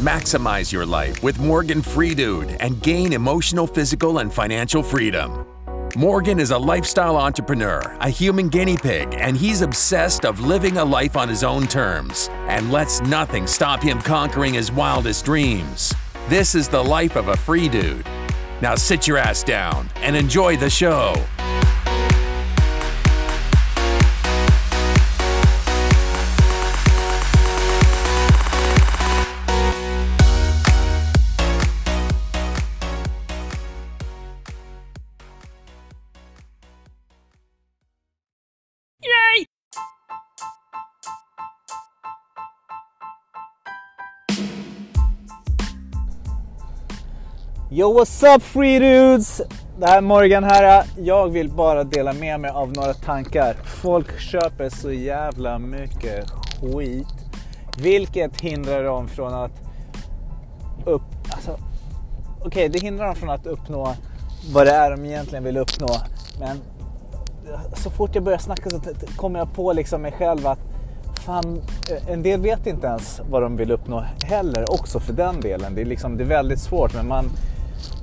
[0.00, 5.46] Maximize your life with Morgan Freedude and gain emotional, physical, and financial freedom.
[5.94, 10.84] Morgan is a lifestyle entrepreneur, a human guinea pig, and he's obsessed of living a
[10.84, 15.92] life on his own terms and lets nothing stop him conquering his wildest dreams.
[16.30, 18.06] This is the life of a free dude.
[18.62, 21.14] Now sit your ass down and enjoy the show.
[47.72, 49.42] Yo what's up free dudes!
[49.78, 50.84] Det här är Morgan här.
[50.98, 53.56] Jag vill bara dela med mig av några tankar.
[53.64, 57.06] Folk köper så jävla mycket skit.
[57.78, 59.50] Vilket hindrar dem från att
[60.84, 61.02] upp...
[61.32, 63.94] Alltså, Okej, okay, det hindrar dem från att uppnå
[64.52, 65.88] vad det är de egentligen vill uppnå.
[66.40, 66.60] Men
[67.74, 68.80] så fort jag börjar snacka så
[69.16, 70.60] kommer jag på liksom mig själv att
[71.24, 75.40] fan, eh, en del vet inte ens vad de vill uppnå heller också för den
[75.40, 75.74] delen.
[75.74, 77.30] Det är, liksom, det är väldigt svårt men man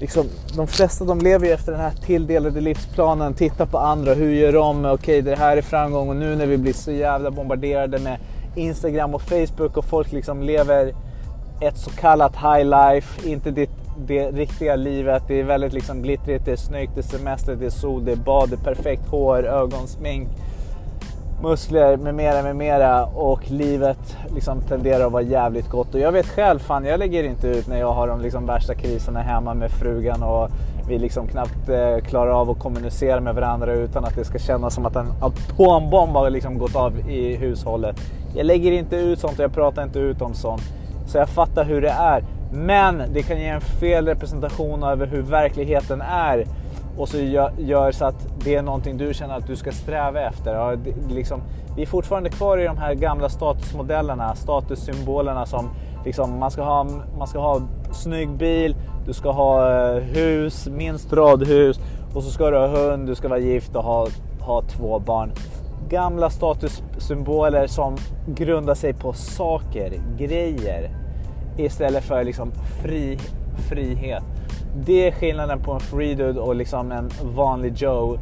[0.00, 4.30] liksom, de flesta de lever ju efter den här tilldelade livsplanen, tittar på andra, hur
[4.30, 4.84] gör de?
[4.84, 8.18] Okej, det här är framgång och nu när vi blir så jävla bombarderade med
[8.56, 10.94] Instagram och Facebook och folk liksom lever
[11.60, 13.70] ett så kallat high life, inte det,
[14.06, 15.22] det riktiga livet.
[15.28, 18.12] Det är väldigt liksom glittrigt, det är snyggt, det är semester, det är sol, det
[18.12, 20.28] är bad, det är perfekt hår, ögonsmink
[21.42, 25.94] muskler med mera, med mera och livet liksom tenderar att vara jävligt gott.
[25.94, 28.74] Och jag vet själv, fan jag lägger inte ut när jag har de liksom värsta
[28.74, 30.48] kriserna hemma med frugan och
[30.88, 34.74] vi liksom knappt eh, klarar av att kommunicera med varandra utan att det ska kännas
[34.74, 37.96] som att en atombomb har liksom gått av i hushållet.
[38.34, 40.62] Jag lägger inte ut sånt och jag pratar inte ut om sånt.
[41.06, 42.24] Så jag fattar hur det är.
[42.52, 46.46] Men det kan ge en fel representation över hur verkligheten är
[46.96, 50.20] och så gör, gör, så att det är någonting du känner att du ska sträva
[50.20, 50.54] efter.
[50.54, 51.40] Ja, det, liksom,
[51.76, 55.70] vi är fortfarande kvar i de här gamla statusmodellerna, statussymbolerna som
[56.04, 56.86] liksom, man, ska ha,
[57.18, 57.60] man ska ha
[57.92, 58.76] snygg bil,
[59.06, 61.80] du ska ha eh, hus, minst radhus
[62.14, 64.06] och så ska du ha hund, du ska vara gift och ha,
[64.40, 65.32] ha två barn.
[65.88, 70.90] Gamla statussymboler som grundar sig på saker, grejer
[71.56, 72.52] istället för liksom
[72.82, 73.18] fri,
[73.56, 74.22] frihet.
[74.74, 78.18] Det är skillnaden på en free dude och liksom en vanlig Joe.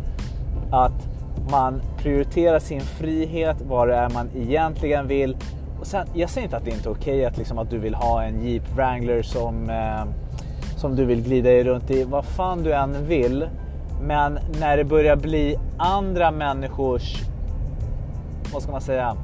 [0.70, 1.09] Att
[1.50, 5.37] man prioriterar sin frihet, vad det är man egentligen vill.
[5.81, 7.78] Och sen, jag säger inte att det inte är okej okay att, liksom, att du
[7.78, 10.04] vill ha en Jeep Wrangler som, eh,
[10.76, 12.04] som du vill glida runt i.
[12.04, 13.49] Vad fan du än vill.
[14.03, 17.22] Men när det börjar bli andra människors,
[18.53, 19.16] vad ska man säga,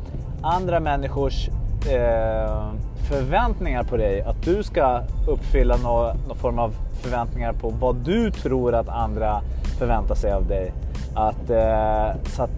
[0.43, 1.49] andra människors
[1.87, 2.73] eh,
[3.09, 4.23] förväntningar på dig.
[4.23, 9.41] Att du ska uppfylla någon, någon form av förväntningar på vad du tror att andra
[9.79, 10.73] förväntar sig av dig.
[11.15, 12.51] Att, eh, så att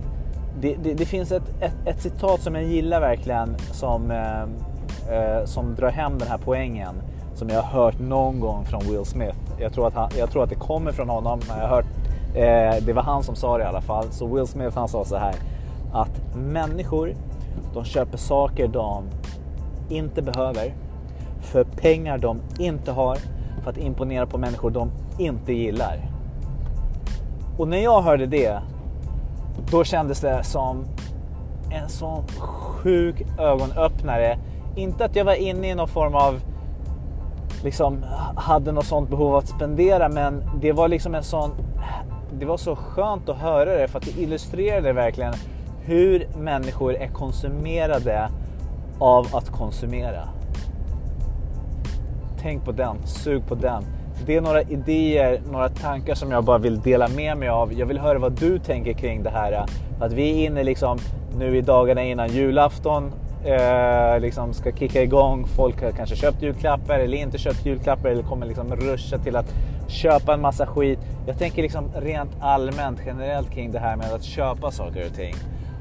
[0.61, 4.43] det, det, det finns ett, ett, ett, citat som jag gillar verkligen som, eh,
[5.15, 6.95] eh, som drar hem den här poängen.
[7.35, 9.39] Som jag har hört någon gång från Will Smith.
[9.59, 11.41] Jag tror att, han, jag tror att det kommer från honom.
[11.49, 11.87] Men jag har hört,
[12.35, 14.05] eh, det var han som sa det i alla fall.
[14.11, 15.35] Så Will Smith han sa så här.
[15.93, 17.15] Att människor,
[17.75, 19.05] de köper saker de
[19.89, 20.75] inte behöver.
[21.41, 23.19] För pengar de inte har
[23.63, 26.11] för att imponera på människor de inte gillar.
[27.59, 28.61] Och när jag hörde det,
[29.71, 30.85] då kändes det som
[31.71, 34.39] en sån sjuk ögonöppnare.
[34.77, 36.41] Inte att jag var inne i någon form av,
[37.65, 38.05] liksom
[38.37, 41.51] hade något sånt behov att spendera, men det var liksom en sån,
[42.33, 45.35] det var så skönt att höra det för att det illustrerade verkligen
[45.85, 48.29] hur människor är konsumerade
[48.99, 50.29] av att konsumera
[52.43, 53.85] tänk på den, sug på den.
[54.27, 57.73] Det är några idéer, några tankar som jag bara vill dela med mig av.
[57.73, 59.67] Jag vill höra vad du tänker kring det här.
[60.01, 60.99] Att vi är inne liksom
[61.39, 63.13] nu i dagarna innan julafton.
[63.45, 65.47] Eh, liksom ska kicka igång.
[65.57, 69.55] Folk har kanske köpt julklappar eller inte köpt julklappar eller kommer liksom ruscha till att
[69.89, 70.99] köpa en massa skit.
[71.27, 75.35] Jag tänker liksom rent allmänt generellt kring det här med att köpa saker och ting.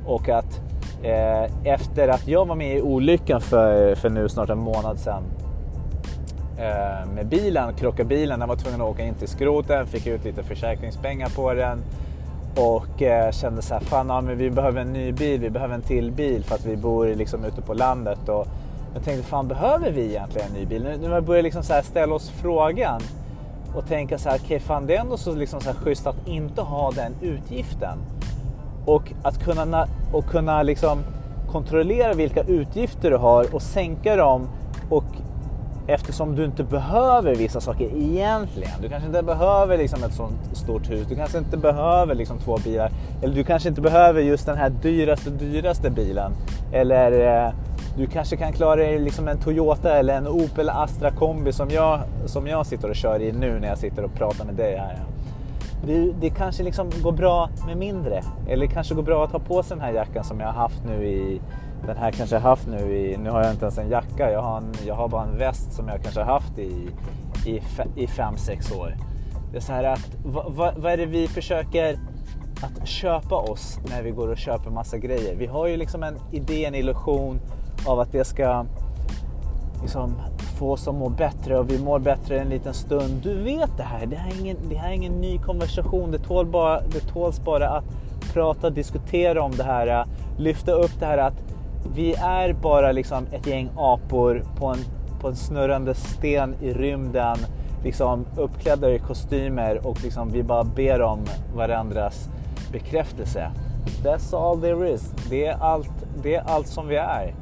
[0.09, 0.61] Och att
[1.03, 5.23] eh, efter att jag var med i olyckan för, för nu snart en månad sedan
[6.59, 8.39] Eh, med bilen, krockade bilen.
[8.39, 11.83] Den var tvungen att åka in till skroten, fick ut lite försäkringspengar på den
[12.56, 15.75] och eh, kände så här, fan ja, men vi behöver en ny bil, vi behöver
[15.75, 18.29] en till bil för att vi bor liksom ute på landet.
[18.29, 18.47] Och
[18.94, 20.83] jag tänkte, fan behöver vi egentligen en ny bil?
[20.83, 23.01] Nu, nu börjar liksom så här ställa oss frågan
[23.75, 26.07] och tänka så här, okej okay, fan det är ändå så, liksom så här schysst
[26.07, 27.97] att inte ha den utgiften.
[28.89, 31.00] Och att kunna, och kunna liksom
[31.51, 34.50] kontrollera vilka utgifter du har och sänka dem
[34.89, 35.03] och
[35.88, 38.71] eftersom du inte behöver vissa saker egentligen.
[38.81, 41.07] Du kanske inte behöver liksom ett sånt stort hus.
[41.09, 42.91] Du kanske inte behöver liksom två bilar.
[43.21, 46.31] Eller du kanske inte behöver just den här dyraste, dyraste bilen.
[46.74, 47.53] Eller eh,
[47.97, 52.00] du kanske kan klara dig liksom en Toyota eller en Opel Astra kombi som jag,
[52.25, 55.00] som jag sitter och kör i nu när jag sitter och pratar med dig här.
[55.85, 58.21] Det, det kanske liksom går bra med mindre.
[58.47, 60.85] Eller kanske går bra att ha på sig den här jackan som jag har haft
[60.85, 61.41] nu i
[61.85, 64.41] den här kanske jag haft nu i, nu har jag inte ens en jacka, jag
[64.41, 66.89] har, en, jag har bara en väst som jag kanske har haft i,
[67.45, 67.61] i,
[67.95, 68.95] i fem, sex år.
[69.51, 71.99] Det är så här att, vad, vad, vad är det vi försöker
[72.61, 75.35] att köpa oss när vi går och köper massa grejer?
[75.35, 77.39] Vi har ju liksom en idé, en illusion
[77.85, 78.65] av att det ska
[79.81, 80.15] liksom
[80.59, 83.21] få oss att må bättre och vi mår bättre en liten stund.
[83.23, 86.11] Du vet det här, det här är ingen, det här är ingen ny konversation.
[86.11, 87.83] Det, tål bara, det tåls bara att
[88.33, 90.06] prata, diskutera om det här, äh,
[90.38, 91.44] lyfta upp det här att
[91.95, 94.79] vi är bara liksom ett gäng apor på en,
[95.21, 97.38] på en snurrande sten i rymden,
[97.83, 101.19] liksom uppklädda i kostymer och liksom vi bara ber om
[101.55, 102.29] varandras
[102.71, 103.51] bekräftelse.
[104.03, 105.13] That's all there is.
[105.29, 105.91] Det är allt,
[106.23, 107.35] det är allt som vi är.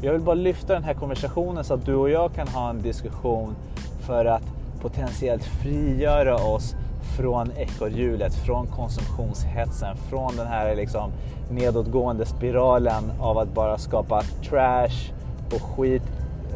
[0.00, 2.82] Jag vill bara lyfta den här konversationen så att du och jag kan ha en
[2.82, 3.56] diskussion
[4.00, 4.42] för att
[4.80, 6.74] potentiellt frigöra oss
[7.16, 11.10] från ekorrhjulet, från konsumtionshetsen, från den här liksom
[11.50, 15.12] nedåtgående spiralen av att bara skapa trash
[15.54, 16.02] och skit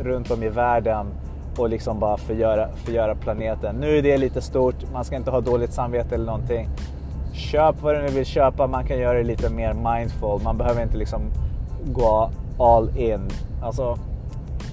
[0.00, 1.06] runt om i världen
[1.58, 3.76] och liksom bara förgöra, förgöra planeten.
[3.76, 6.68] Nu är det lite stort, man ska inte ha dåligt samvete eller någonting.
[7.32, 10.40] Köp vad du nu vill köpa, man kan göra det lite mer mindful.
[10.44, 11.20] Man behöver inte liksom
[11.84, 13.28] gå all in.
[13.62, 13.98] Alltså,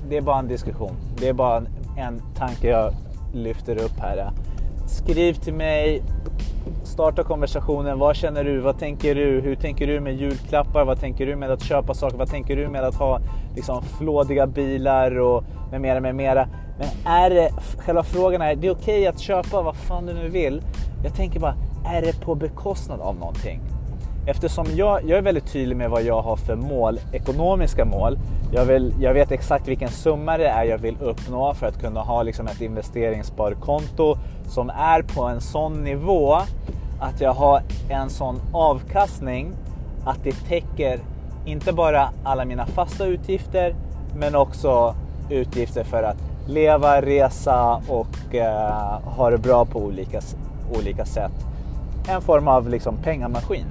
[0.10, 0.94] det är bara en diskussion.
[1.19, 1.68] Det är bara en,
[1.98, 2.94] en tanke jag
[3.34, 4.31] lyfter upp här.
[4.88, 6.04] Skriv till mig,
[6.84, 8.00] starta konversationen.
[8.00, 8.60] Vad känner du?
[8.60, 9.42] Vad tänker du?
[9.42, 10.86] Hur tänker du med julklappar?
[10.86, 12.18] Vad tänker du med att köpa saker?
[12.18, 13.19] Vad tänker du med att ha
[13.56, 16.48] liksom, flådiga bilar och med mera, med mera?
[16.78, 20.13] Men är det, själva frågan är, det är okej okay att köpa vad fan du
[20.13, 20.62] nu vill.
[21.04, 21.56] Jag tänker bara,
[21.86, 23.62] är det på bekostnad av någonting?
[24.30, 28.20] Eftersom jag, jag är väldigt tydlig med vad jag har för mål, ekonomiska mål.
[28.52, 32.00] Jag, vill, jag vet exakt vilken summa det är jag vill uppnå för att kunna
[32.00, 36.36] ha liksom ett investeringssparkonto som är på en sån nivå
[37.00, 39.54] att jag har en sån avkastning
[40.06, 41.00] att det täcker
[41.46, 43.76] inte bara alla mina fasta utgifter
[44.16, 44.96] men också
[45.30, 50.22] utgifter för att leva, resa och eh, ha det bra på olika,
[50.80, 51.46] olika sätt.
[52.10, 53.66] En form av liksom pengamaskin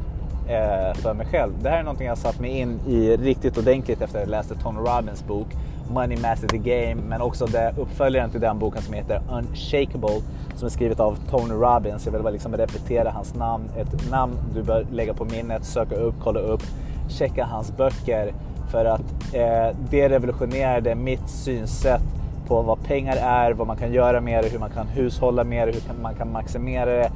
[0.49, 1.53] Eh, för mig själv.
[1.63, 4.55] Det här är någonting jag satt mig in i riktigt ordentligt efter att jag läste
[4.55, 5.47] Tony Robbins bok
[5.91, 10.21] Money Master the Game, men också det uppföljaren till den boken som heter Unshakable
[10.55, 12.07] som är skrivet av Tony Robbins.
[12.07, 15.95] Jag vill bara liksom repetera hans namn, ett namn du bör lägga på minnet, söka
[15.95, 16.63] upp, kolla upp,
[17.09, 18.33] checka hans böcker
[18.71, 22.03] för att eh, det revolutionerade mitt synsätt
[22.49, 25.69] på vad pengar är, vad man kan göra med det, hur man kan hushålla med
[25.69, 27.11] det, hur man kan maximera det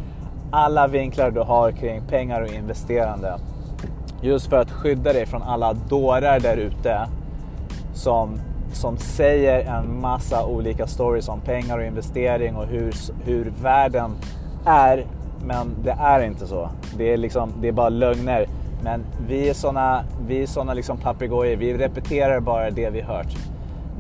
[0.50, 3.38] alla vinklar du har kring pengar och investerande.
[4.23, 7.08] Just för att skydda dig från alla dårar där ute
[7.94, 8.41] som,
[8.73, 12.94] som säger en massa olika stories om pengar och investering och hur,
[13.25, 14.11] hur världen
[14.64, 15.06] är.
[15.44, 16.70] Men det är inte så.
[16.96, 18.46] Det är, liksom, det är bara lögner.
[18.82, 21.56] Men vi är såna, vi är såna liksom papegojor.
[21.56, 23.37] Vi repeterar bara det vi hört.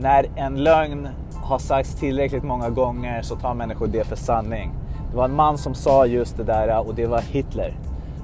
[0.00, 4.72] När en lögn har sagts tillräckligt många gånger så tar människor det för sanning.
[5.10, 7.74] Det var en man som sa just det där och det var Hitler.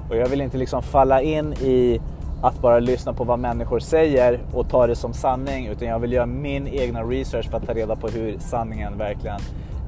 [0.09, 2.01] Och jag vill inte liksom falla in i
[2.41, 6.11] att bara lyssna på vad människor säger och ta det som sanning utan jag vill
[6.11, 9.39] göra min egna research för att ta reda på hur sanningen verkligen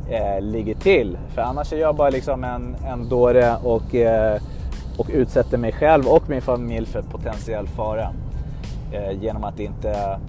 [0.09, 1.17] eh, ligger till.
[1.33, 4.41] För annars är jag bara liksom en, en dåre och, eh,
[4.97, 8.09] och utsätter mig själv och min familj för potentiell fara
[8.91, 10.19] eh, genom att inte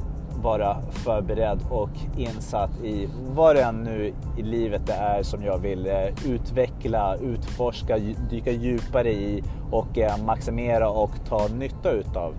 [0.43, 5.59] vara förberedd och insatt i vad det än nu i livet det är som jag
[5.59, 7.99] vill eh, utveckla, utforska,
[8.31, 12.35] dyka djupare i och eh, maximera och ta nytta utav.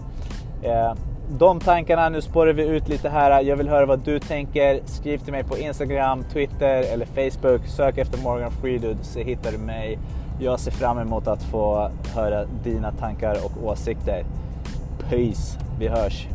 [0.63, 0.93] Eh,
[1.39, 3.41] de tankarna, nu spårar vi ut lite här.
[3.41, 4.79] Jag vill höra vad du tänker.
[4.85, 7.67] Skriv till mig på Instagram, Twitter eller Facebook.
[7.67, 9.99] Sök efter Morgan Freedude så hittar du mig.
[10.39, 14.25] Jag ser fram emot att få höra dina tankar och åsikter.
[15.09, 16.27] Peace, vi hörs!